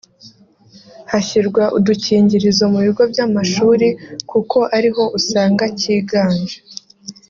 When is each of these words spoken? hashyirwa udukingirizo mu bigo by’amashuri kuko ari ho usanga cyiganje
hashyirwa 1.11 1.63
udukingirizo 1.77 2.63
mu 2.73 2.79
bigo 2.85 3.03
by’amashuri 3.11 3.87
kuko 4.31 4.57
ari 4.77 4.89
ho 4.95 5.03
usanga 5.17 5.63
cyiganje 5.79 6.57